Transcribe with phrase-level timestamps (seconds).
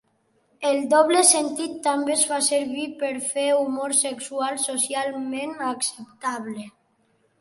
[0.67, 6.71] El doble sentit també es fa servir per fer humor sexual socialment acceptable.